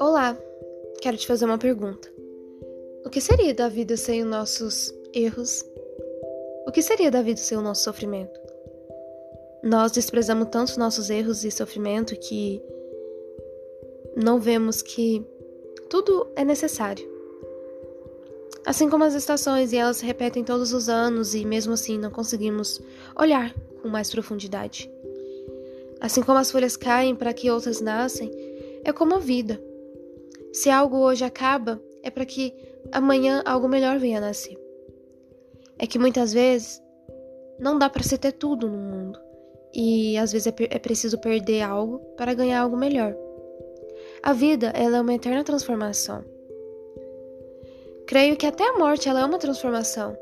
Olá, 0.00 0.38
quero 1.00 1.16
te 1.16 1.26
fazer 1.26 1.44
uma 1.44 1.58
pergunta. 1.58 2.08
O 3.04 3.10
que 3.10 3.20
seria 3.20 3.52
da 3.52 3.68
vida 3.68 3.96
sem 3.96 4.22
os 4.22 4.28
nossos 4.28 4.94
erros? 5.12 5.64
O 6.66 6.72
que 6.72 6.82
seria 6.82 7.10
da 7.10 7.22
vida 7.22 7.40
sem 7.40 7.58
o 7.58 7.62
nosso 7.62 7.82
sofrimento? 7.82 8.38
Nós 9.62 9.90
desprezamos 9.90 10.48
tanto 10.50 10.68
os 10.68 10.76
nossos 10.76 11.10
erros 11.10 11.44
e 11.44 11.50
sofrimento 11.50 12.14
que 12.14 12.62
não 14.16 14.38
vemos 14.38 14.82
que 14.82 15.26
tudo 15.90 16.28
é 16.36 16.44
necessário. 16.44 17.08
Assim 18.64 18.88
como 18.88 19.04
as 19.04 19.14
estações, 19.14 19.72
e 19.72 19.76
elas 19.76 19.96
se 19.96 20.06
repetem 20.06 20.44
todos 20.44 20.72
os 20.72 20.88
anos 20.88 21.34
e 21.34 21.44
mesmo 21.44 21.72
assim 21.72 21.98
não 21.98 22.10
conseguimos 22.10 22.80
olhar 23.16 23.54
com 23.80 23.88
mais 23.88 24.10
profundidade. 24.10 24.90
Assim 26.00 26.22
como 26.22 26.38
as 26.38 26.50
folhas 26.50 26.76
caem 26.76 27.14
para 27.14 27.32
que 27.32 27.50
outras 27.50 27.80
nascem, 27.80 28.30
é 28.84 28.92
como 28.92 29.14
a 29.14 29.18
vida. 29.18 29.60
Se 30.52 30.70
algo 30.70 30.98
hoje 30.98 31.24
acaba, 31.24 31.80
é 32.02 32.10
para 32.10 32.24
que 32.24 32.54
amanhã 32.92 33.42
algo 33.44 33.68
melhor 33.68 33.98
venha 33.98 34.18
a 34.18 34.22
nascer. 34.22 34.56
É 35.78 35.86
que 35.86 35.98
muitas 35.98 36.32
vezes 36.32 36.82
não 37.58 37.78
dá 37.78 37.90
para 37.90 38.02
se 38.02 38.16
ter 38.16 38.32
tudo 38.32 38.68
no 38.68 38.78
mundo, 38.78 39.18
e 39.74 40.16
às 40.16 40.32
vezes 40.32 40.46
é, 40.46 40.54
é 40.70 40.78
preciso 40.78 41.18
perder 41.18 41.62
algo 41.62 41.98
para 42.16 42.34
ganhar 42.34 42.60
algo 42.60 42.76
melhor. 42.76 43.16
A 44.22 44.32
vida 44.32 44.72
ela 44.74 44.98
é 44.98 45.00
uma 45.00 45.14
eterna 45.14 45.44
transformação. 45.44 46.24
Creio 48.06 48.36
que 48.36 48.46
até 48.46 48.66
a 48.66 48.78
morte 48.78 49.08
ela 49.08 49.20
é 49.20 49.24
uma 49.24 49.38
transformação. 49.38 50.16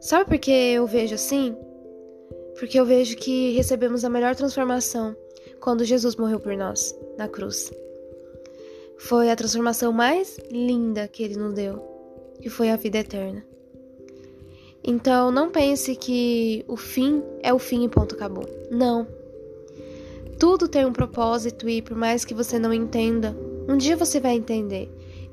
Sabe 0.00 0.28
por 0.28 0.38
que 0.38 0.50
eu 0.50 0.86
vejo 0.86 1.14
assim? 1.14 1.56
Porque 2.58 2.78
eu 2.78 2.84
vejo 2.84 3.16
que 3.16 3.52
recebemos 3.52 4.04
a 4.04 4.10
melhor 4.10 4.34
transformação 4.34 5.16
quando 5.60 5.84
Jesus 5.84 6.16
morreu 6.16 6.40
por 6.40 6.56
nós 6.56 6.94
na 7.16 7.28
cruz. 7.28 7.72
Foi 8.98 9.30
a 9.30 9.36
transformação 9.36 9.92
mais 9.92 10.38
linda 10.50 11.06
que 11.06 11.22
ele 11.22 11.36
nos 11.36 11.54
deu, 11.54 11.80
que 12.40 12.50
foi 12.50 12.70
a 12.70 12.76
vida 12.76 12.98
eterna. 12.98 13.44
Então 14.82 15.30
não 15.30 15.50
pense 15.50 15.94
que 15.94 16.64
o 16.66 16.76
fim 16.76 17.22
é 17.42 17.54
o 17.54 17.58
fim 17.58 17.84
e 17.84 17.88
ponto 17.88 18.14
acabou. 18.14 18.44
Não. 18.70 19.06
Tudo 20.38 20.68
tem 20.68 20.84
um 20.84 20.92
propósito 20.92 21.68
e 21.68 21.80
por 21.80 21.96
mais 21.96 22.24
que 22.24 22.34
você 22.34 22.58
não 22.58 22.72
entenda, 22.72 23.36
um 23.68 23.76
dia 23.76 23.96
você 23.96 24.18
vai 24.18 24.34
entender. 24.34 24.90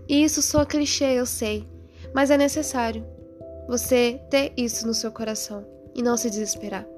E 0.07 0.23
isso 0.23 0.41
soa 0.41 0.65
clichê, 0.65 1.19
eu 1.19 1.25
sei, 1.25 1.65
mas 2.13 2.29
é 2.29 2.37
necessário 2.37 3.03
você 3.67 4.19
ter 4.29 4.53
isso 4.55 4.85
no 4.85 4.93
seu 4.93 5.11
coração 5.11 5.65
e 5.95 6.03
não 6.03 6.17
se 6.17 6.29
desesperar. 6.29 6.94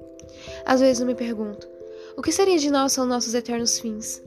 Às 0.64 0.80
vezes 0.80 1.00
eu 1.00 1.06
me 1.06 1.14
pergunto: 1.14 1.68
o 2.16 2.22
que 2.22 2.32
seria 2.32 2.58
de 2.58 2.70
nós 2.70 2.92
são 2.92 3.06
nossos 3.06 3.34
eternos 3.34 3.78
fins? 3.78 4.22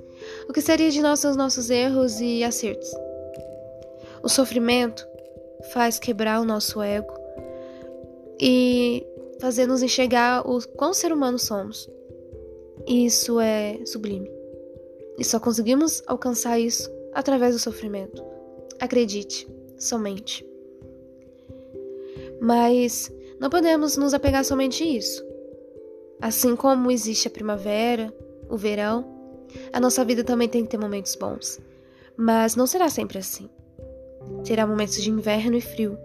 O 0.48 0.54
que 0.54 0.62
seria 0.62 0.90
de 0.90 1.02
nós 1.02 1.20
são 1.20 1.32
os 1.32 1.38
nossos 1.38 1.70
erros 1.70 2.20
e 2.22 2.44
acertos? 2.44 2.90
O 4.24 4.30
sofrimento 4.30 5.06
faz 5.74 6.00
quebrar 6.00 6.40
o 6.40 6.46
nosso 6.46 6.82
ego 6.82 7.14
e 8.40 9.06
fazer 9.40 9.66
nos 9.66 9.82
enxergar 9.82 10.48
o 10.48 10.62
quão 10.78 10.94
ser 10.94 11.12
humano 11.12 11.40
somos. 11.40 11.90
Isso 12.88 13.40
é 13.40 13.80
sublime. 13.86 14.32
E 15.18 15.24
só 15.24 15.40
conseguimos 15.40 16.02
alcançar 16.08 16.60
isso 16.60 16.90
através 17.14 17.56
do 17.56 17.60
sofrimento. 17.60 18.24
Acredite, 18.80 19.48
somente. 19.78 20.46
Mas 22.40 23.12
não 23.40 23.50
podemos 23.50 23.98
nos 23.98 24.14
apegar 24.14 24.44
somente 24.46 24.84
a 24.84 24.88
isso. 24.88 25.31
Assim 26.22 26.56
como 26.56 26.92
existe 26.92 27.28
a 27.28 27.32
primavera, 27.32 28.14
o 28.48 28.56
verão, 28.56 29.22
a 29.74 29.80
nossa 29.80 30.06
vida 30.06 30.24
também 30.24 30.48
tem 30.48 30.64
que 30.64 30.70
ter 30.70 30.78
momentos 30.78 31.16
bons. 31.16 31.60
Mas 32.16 32.56
não 32.56 32.68
será 32.68 32.90
sempre 32.90 33.18
assim. 33.18 33.50
Terá 34.44 34.68
momentos 34.68 35.02
de 35.02 35.10
inverno 35.10 35.58
e 35.58 35.62
frio. 35.62 35.98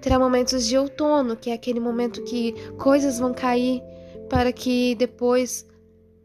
Terá 0.00 0.18
momentos 0.18 0.66
de 0.66 0.76
outono, 0.76 1.36
que 1.36 1.50
é 1.50 1.52
aquele 1.52 1.78
momento 1.78 2.22
que 2.24 2.52
coisas 2.78 3.18
vão 3.18 3.32
cair 3.32 3.82
para 4.28 4.52
que 4.52 4.94
depois 4.96 5.64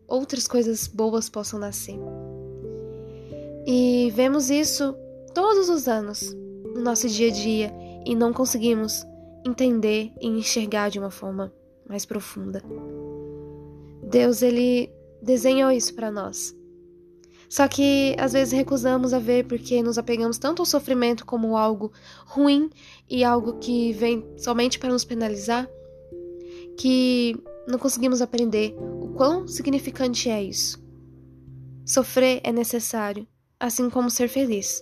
outras 0.07 0.47
coisas 0.47 0.87
boas 0.87 1.29
possam 1.29 1.59
nascer. 1.59 1.99
E 3.65 4.11
vemos 4.15 4.49
isso 4.49 4.95
todos 5.33 5.69
os 5.69 5.87
anos 5.87 6.33
no 6.73 6.81
nosso 6.81 7.07
dia 7.07 7.27
a 7.29 7.31
dia 7.31 7.73
e 8.05 8.15
não 8.15 8.33
conseguimos 8.33 9.05
entender 9.45 10.11
e 10.19 10.27
enxergar 10.27 10.89
de 10.89 10.99
uma 10.99 11.11
forma 11.11 11.53
mais 11.87 12.05
profunda. 12.05 12.61
Deus 14.03 14.41
ele 14.41 14.91
desenhou 15.21 15.71
isso 15.71 15.93
para 15.93 16.11
nós. 16.11 16.55
Só 17.49 17.67
que 17.67 18.15
às 18.17 18.33
vezes 18.33 18.51
recusamos 18.51 19.13
a 19.13 19.19
ver 19.19 19.45
porque 19.45 19.81
nos 19.83 19.97
apegamos 19.97 20.39
tanto 20.39 20.61
ao 20.61 20.65
sofrimento 20.65 21.25
como 21.25 21.55
algo 21.55 21.91
ruim 22.25 22.69
e 23.07 23.23
algo 23.23 23.59
que 23.59 23.93
vem 23.93 24.25
somente 24.37 24.79
para 24.79 24.89
nos 24.89 25.05
penalizar, 25.05 25.69
que 26.77 27.35
não 27.67 27.77
conseguimos 27.77 28.21
aprender 28.21 28.75
o 28.99 29.09
quão 29.09 29.47
significante 29.47 30.29
é 30.29 30.43
isso. 30.43 30.83
Sofrer 31.85 32.41
é 32.43 32.51
necessário, 32.51 33.27
assim 33.59 33.89
como 33.89 34.09
ser 34.09 34.29
feliz. 34.29 34.81